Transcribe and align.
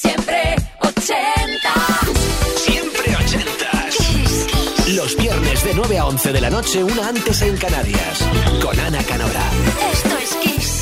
Siempre 0.00 0.56
ochentas. 0.80 2.08
Siempre 2.56 3.16
ochentas. 3.16 4.88
Los 4.94 5.14
viernes 5.16 5.62
de 5.64 5.74
9 5.74 5.98
a 5.98 6.06
11 6.06 6.32
de 6.32 6.40
la 6.40 6.48
noche, 6.48 6.82
una 6.82 7.08
antes 7.08 7.42
en 7.42 7.56
Canarias. 7.58 8.24
Con 8.62 8.80
Ana 8.80 9.02
Canora. 9.04 9.50
Esto 9.92 10.16
es 10.16 10.34
Kiss. 10.36 10.79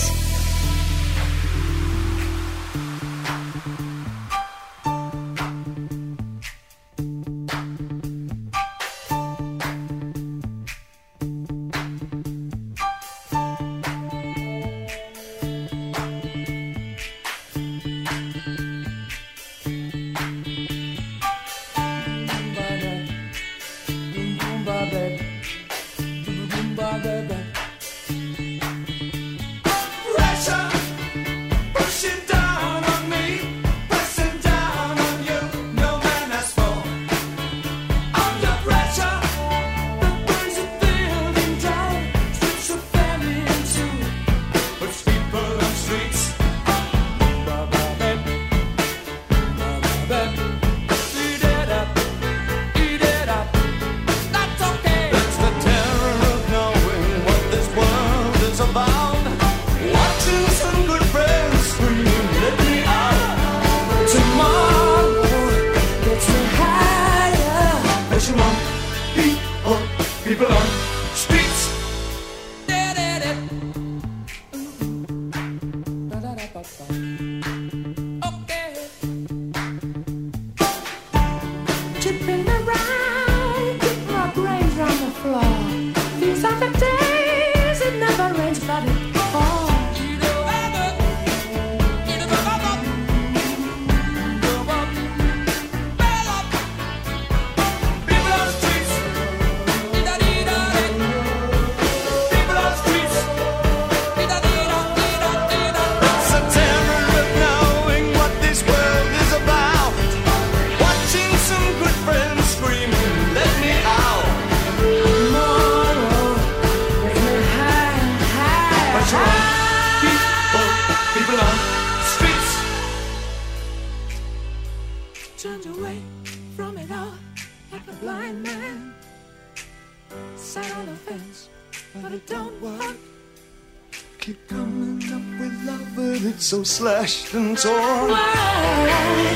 slashed 136.78 137.34
and 137.34 137.58
torn. 137.58 139.27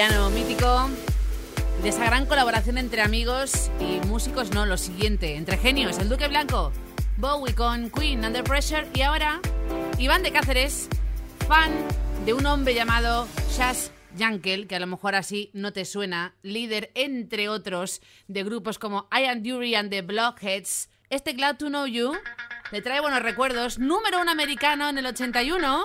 Mítico 0.00 0.88
de 1.82 1.90
esa 1.90 2.06
gran 2.06 2.24
colaboración 2.24 2.78
entre 2.78 3.02
amigos 3.02 3.70
y 3.78 4.00
músicos, 4.06 4.50
no, 4.50 4.64
lo 4.64 4.78
siguiente, 4.78 5.36
entre 5.36 5.58
genios, 5.58 5.98
el 5.98 6.08
Duque 6.08 6.26
Blanco, 6.26 6.72
Bowie 7.18 7.54
con 7.54 7.90
Queen 7.90 8.24
Under 8.24 8.42
Pressure 8.42 8.88
y 8.94 9.02
ahora 9.02 9.42
Iván 9.98 10.22
de 10.22 10.32
Cáceres, 10.32 10.88
fan 11.46 11.70
de 12.24 12.32
un 12.32 12.46
hombre 12.46 12.74
llamado 12.74 13.28
Chas 13.54 13.92
Jankel, 14.18 14.66
que 14.66 14.76
a 14.76 14.80
lo 14.80 14.86
mejor 14.86 15.14
así 15.14 15.50
no 15.52 15.74
te 15.74 15.84
suena, 15.84 16.34
líder 16.40 16.90
entre 16.94 17.50
otros 17.50 18.00
de 18.26 18.42
grupos 18.42 18.78
como 18.78 19.06
I 19.12 19.26
Am 19.26 19.42
Dury 19.42 19.74
and 19.74 19.90
the 19.90 20.00
Blockheads. 20.00 20.88
Este 21.10 21.34
Glad 21.34 21.58
to 21.58 21.66
Know 21.66 21.84
You 21.84 22.14
te 22.70 22.80
trae 22.80 23.00
buenos 23.00 23.22
recuerdos, 23.22 23.78
número 23.78 24.18
un 24.22 24.30
americano 24.30 24.88
en 24.88 24.96
el 24.96 25.04
81 25.04 25.84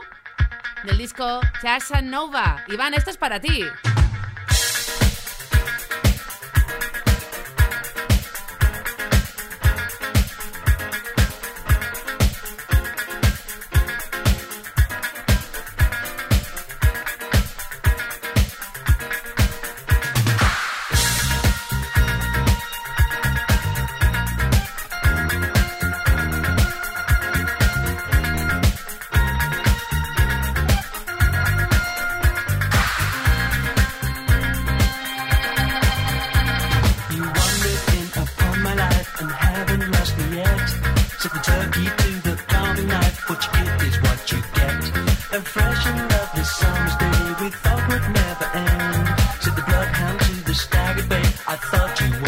del 0.86 0.98
disco 0.98 1.42
Chasa 1.62 2.02
Nova. 2.02 2.64
Iván, 2.70 2.94
esto 2.94 3.10
es 3.10 3.18
para 3.18 3.42
ti. 3.42 3.66
to 51.96 52.25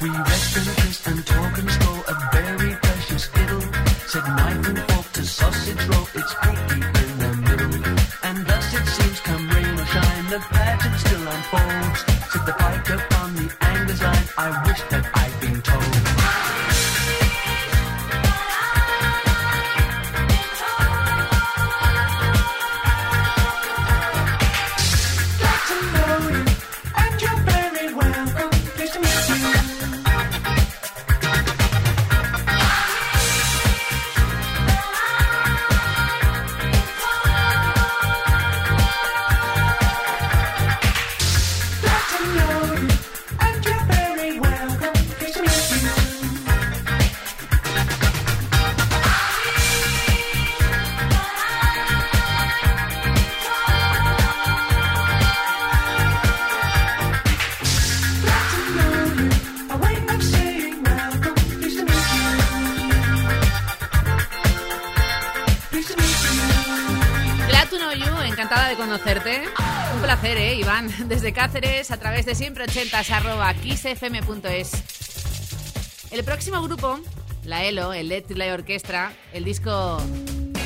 We 0.00 0.08
rest 0.08 0.56
in 0.56 0.64
peace 0.76 1.06
and 1.06 1.26
talk 1.26 1.58
and 1.58 1.70
story. 1.70 1.89
conocerte. 68.90 69.42
Un 69.94 70.02
placer, 70.02 70.36
¿eh, 70.36 70.56
Iván? 70.56 70.90
Desde 71.08 71.32
Cáceres, 71.32 71.92
a 71.92 71.98
través 71.98 72.26
de 72.26 72.34
siempre 72.34 72.64
80 72.64 72.98
arroba 72.98 73.54
xfm.es. 73.54 74.72
El 76.10 76.24
próximo 76.24 76.60
grupo, 76.60 76.98
la 77.44 77.64
ELO, 77.64 77.92
el 77.92 78.08
Let 78.08 78.24
Light 78.30 78.50
e 78.50 78.52
Orchestra, 78.52 79.12
el 79.32 79.44
disco 79.44 80.02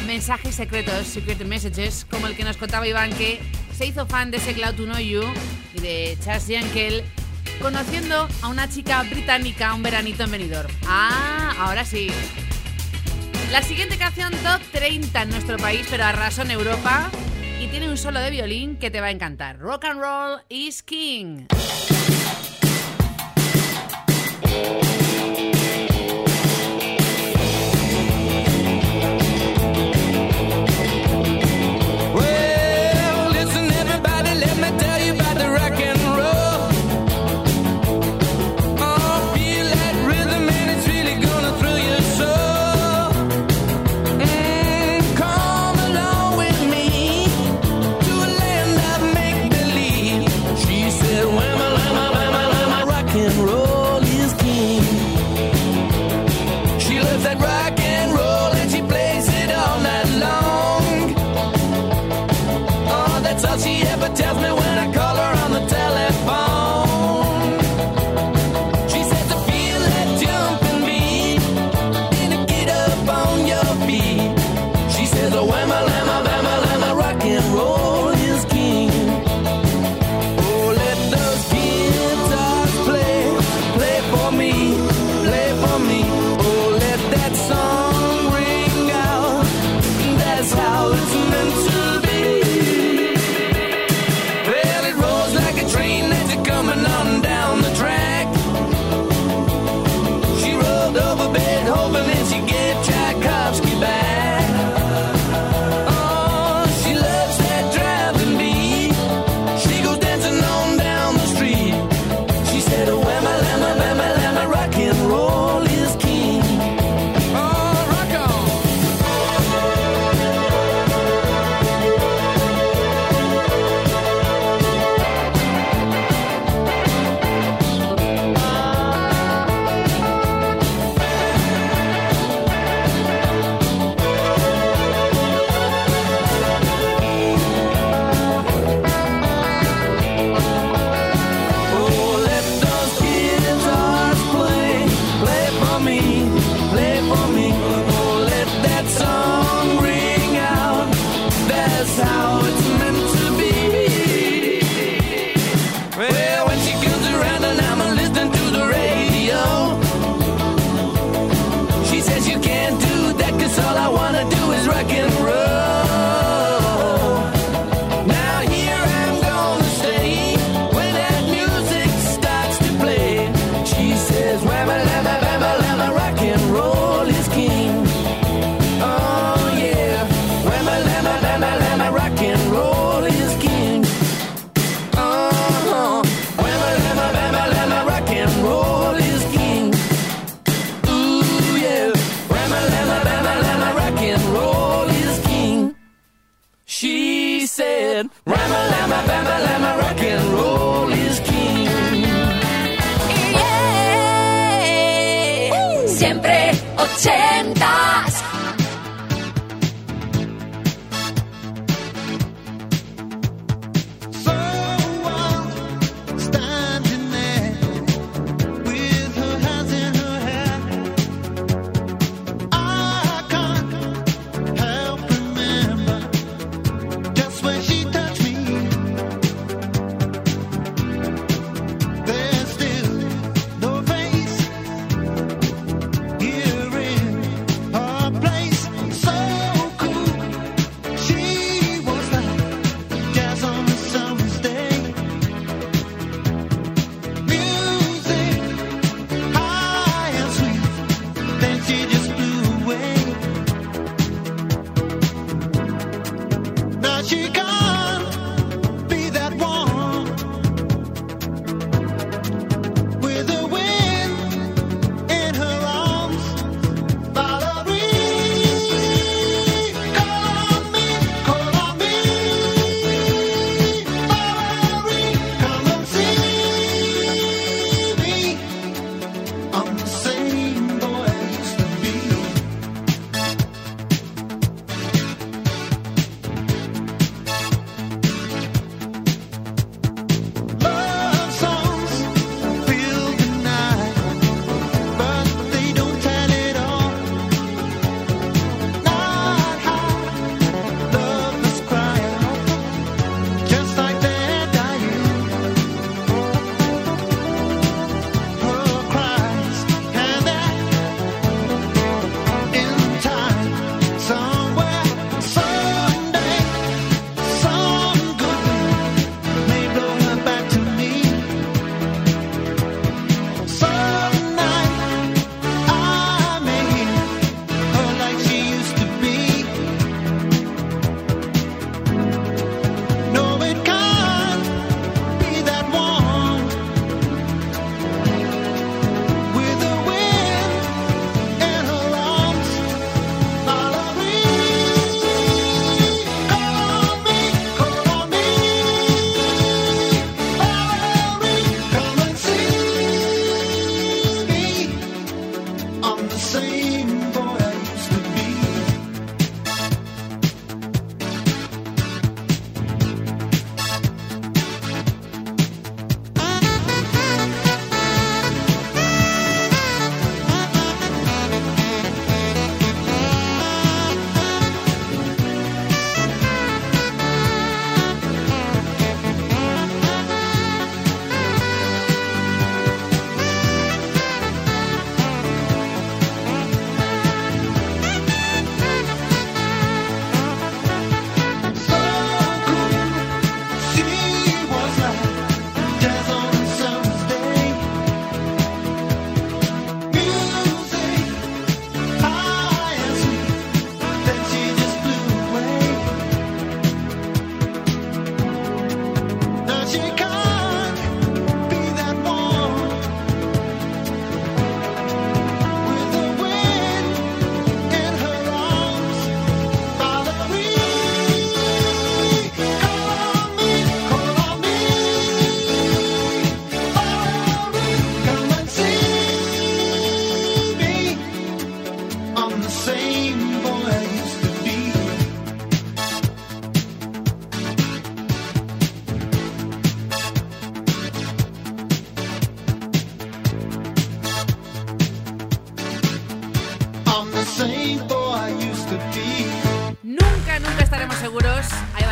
Mensajes 0.06 0.54
Secretos, 0.54 1.06
Secret 1.06 1.44
Messages, 1.44 2.06
como 2.10 2.26
el 2.26 2.34
que 2.34 2.44
nos 2.44 2.56
contaba 2.56 2.88
Iván, 2.88 3.12
que 3.12 3.42
se 3.76 3.84
hizo 3.84 4.06
fan 4.06 4.30
de 4.30 4.38
ese 4.38 4.54
Cloud 4.54 4.74
to 4.74 4.84
Know 4.84 4.98
You 5.00 5.24
y 5.74 5.80
de 5.80 6.16
Charles 6.24 6.48
Yankel, 6.48 7.04
conociendo 7.60 8.26
a 8.40 8.48
una 8.48 8.70
chica 8.70 9.02
británica 9.02 9.74
un 9.74 9.82
veranito 9.82 10.24
en 10.24 10.30
Benidorm. 10.30 10.72
Ah, 10.86 11.54
ahora 11.58 11.84
sí. 11.84 12.08
La 13.52 13.60
siguiente 13.60 13.98
canción 13.98 14.32
top 14.42 14.62
30 14.72 15.22
en 15.22 15.28
nuestro 15.28 15.58
país, 15.58 15.86
pero 15.90 16.04
arrasó 16.04 16.40
en 16.40 16.52
Europa 16.52 17.10
y 17.60 17.68
tiene 17.68 17.88
un 17.88 17.96
solo 17.96 18.20
de 18.20 18.30
violín 18.30 18.76
que 18.76 18.90
te 18.90 19.00
va 19.00 19.08
a 19.08 19.10
encantar. 19.10 19.58
Rock 19.58 19.84
and 19.84 20.00
Roll 20.00 20.40
is 20.48 20.82
King. 20.82 21.46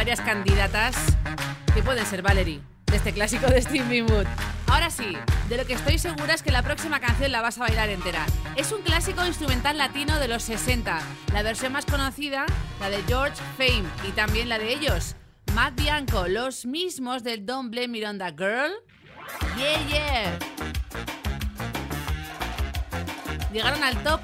varias 0.02 0.20
candidatas 0.20 0.96
que 1.72 1.80
pueden 1.80 2.04
ser 2.04 2.22
Valerie, 2.22 2.60
de 2.86 2.96
este 2.96 3.12
clásico 3.12 3.46
de 3.46 3.62
Steve 3.62 3.86
Winwood. 3.88 4.26
Ahora 4.66 4.90
sí, 4.90 5.16
de 5.48 5.56
lo 5.56 5.64
que 5.64 5.74
estoy 5.74 5.96
segura 5.96 6.34
es 6.34 6.42
que 6.42 6.50
la 6.50 6.64
próxima 6.64 6.98
canción 6.98 7.30
la 7.30 7.40
vas 7.40 7.58
a 7.58 7.60
bailar 7.60 7.88
entera. 7.88 8.26
Es 8.56 8.72
un 8.72 8.82
clásico 8.82 9.24
instrumental 9.24 9.78
latino 9.78 10.18
de 10.18 10.26
los 10.26 10.42
60, 10.42 10.98
la 11.32 11.42
versión 11.44 11.72
más 11.72 11.86
conocida, 11.86 12.46
la 12.80 12.90
de 12.90 13.00
George 13.06 13.40
Fame 13.56 13.84
y 14.08 14.10
también 14.10 14.48
la 14.48 14.58
de 14.58 14.72
ellos, 14.72 15.14
Matt 15.54 15.80
Bianco, 15.80 16.26
los 16.26 16.66
mismos 16.66 17.22
del 17.22 17.46
Don't 17.46 17.70
Blame 17.70 17.86
Miranda 17.86 18.30
Girl. 18.30 18.72
Yeah, 19.56 19.86
yeah. 19.86 20.38
Llegaron 23.52 23.84
al 23.84 24.02
top 24.02 24.20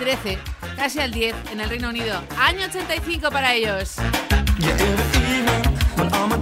13, 0.00 0.36
casi 0.74 0.98
al 0.98 1.12
10 1.12 1.36
en 1.52 1.60
el 1.60 1.70
Reino 1.70 1.90
Unido. 1.90 2.20
Año 2.40 2.66
85 2.66 3.30
para 3.30 3.54
ellos. 3.54 4.00
Yeah, 4.58 4.70
every 4.70 5.36
iemand, 5.36 5.66
when 5.96 6.12
I'm 6.14 6.32
a 6.32 6.38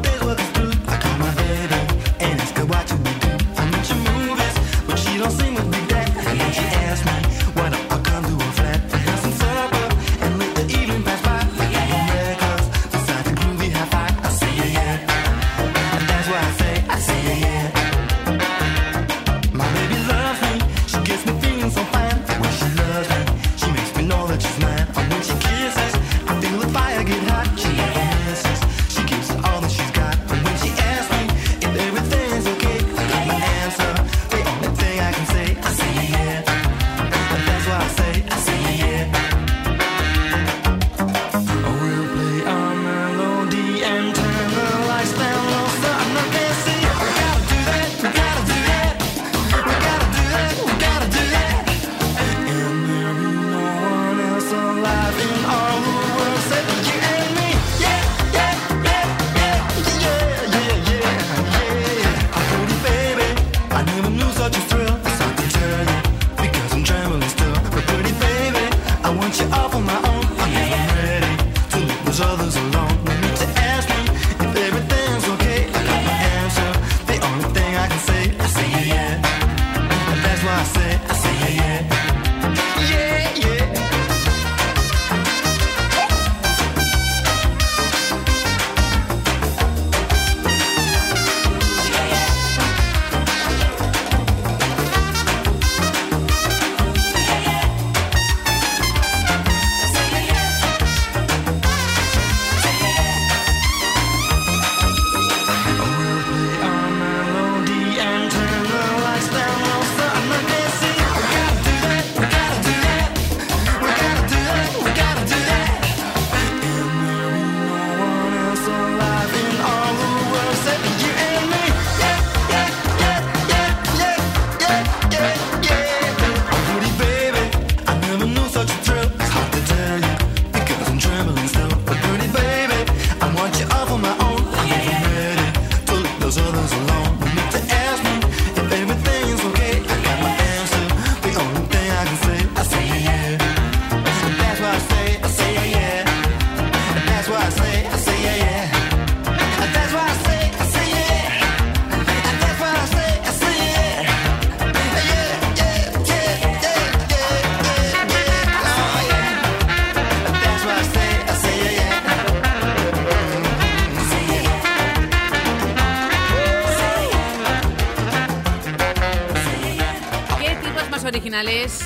finales, 171.34 171.80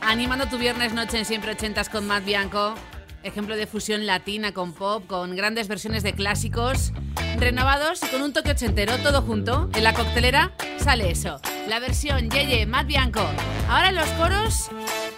animando 0.00 0.46
tu 0.46 0.56
viernes 0.56 0.92
noche 0.92 1.18
en 1.18 1.24
Siempre 1.24 1.50
Ochentas 1.50 1.88
con 1.88 2.06
Matt 2.06 2.24
Bianco, 2.24 2.76
ejemplo 3.24 3.56
de 3.56 3.66
fusión 3.66 4.06
latina 4.06 4.52
con 4.52 4.72
pop, 4.72 5.04
con 5.08 5.34
grandes 5.34 5.66
versiones 5.66 6.04
de 6.04 6.12
clásicos, 6.12 6.92
renovados 7.38 8.00
y 8.04 8.06
con 8.06 8.22
un 8.22 8.32
toque 8.32 8.52
ochentero, 8.52 8.96
todo 8.98 9.20
junto. 9.22 9.68
En 9.74 9.82
la 9.82 9.92
coctelera 9.94 10.52
sale 10.78 11.10
eso, 11.10 11.40
la 11.66 11.80
versión 11.80 12.30
Yeye, 12.30 12.64
Matt 12.66 12.86
Bianco. 12.86 13.26
Ahora 13.68 13.88
en 13.88 13.96
los 13.96 14.08
coros, 14.10 14.70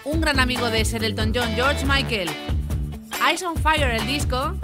un 0.04 0.22
gran 0.22 0.40
amigo 0.40 0.70
de 0.70 0.80
Elton 0.80 1.32
John, 1.34 1.50
George 1.54 1.84
Michael. 1.84 2.30
Eyes 3.28 3.42
on 3.42 3.56
Fire, 3.56 3.90
el 3.90 4.06
disco, 4.06 4.54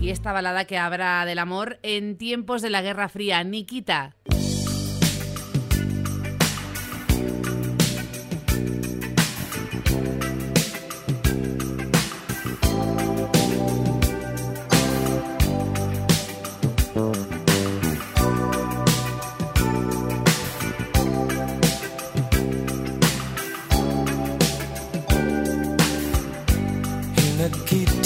y 0.00 0.08
esta 0.08 0.32
balada 0.32 0.64
que 0.64 0.78
habrá 0.78 1.26
del 1.26 1.40
amor 1.40 1.78
en 1.82 2.16
tiempos 2.16 2.62
de 2.62 2.70
la 2.70 2.80
Guerra 2.80 3.10
Fría, 3.10 3.44
Nikita. 3.44 4.14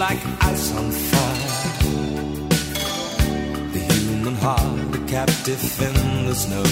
like 0.00 0.18
ice 0.40 0.74
on 0.76 0.90
fire. 0.90 1.48
The 3.74 3.80
human 3.92 4.34
heart, 4.36 4.94
a 4.94 5.00
captive 5.06 5.62
in 5.88 6.26
the 6.26 6.34
snow. 6.34 6.68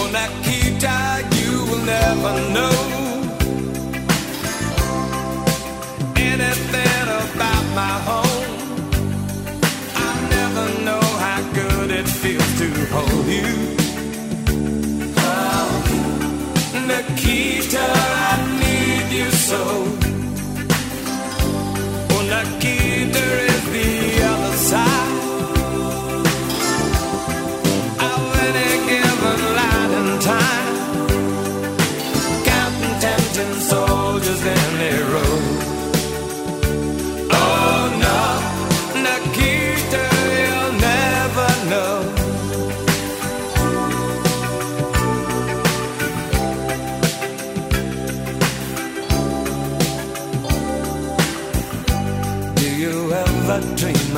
On 0.00 0.08
that 0.18 0.32
key 0.44 0.76
tide, 0.80 1.26
you 1.40 1.52
will 1.68 1.84
never 1.96 2.32
know 2.56 2.76
anything 6.16 7.06
about 7.22 7.64
my 7.80 7.96
home. 8.08 8.52
I 10.08 10.12
never 10.36 10.66
know 10.86 11.04
how 11.24 11.40
good 11.60 11.90
it 11.92 12.08
feels 12.08 12.50
to 12.58 12.68
hold 12.94 13.26
you. 13.26 13.79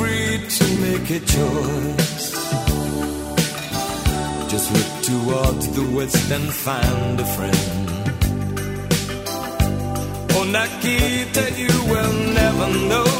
Free 0.00 0.38
to 0.58 0.64
make 0.86 1.08
a 1.18 1.20
choice, 1.36 2.26
just 4.52 4.66
look 4.76 4.90
towards 5.10 5.64
the 5.76 5.84
west 5.96 6.30
and 6.36 6.48
find 6.66 7.20
a 7.20 7.28
friend. 7.36 7.86
Oh, 10.36 10.44
Nikita, 10.56 11.44
you 11.64 11.76
will 11.92 12.14
never 12.40 12.66
know 12.90 13.10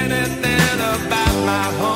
anything 0.00 0.78
about 0.96 1.34
my 1.50 1.64
home. 1.80 1.95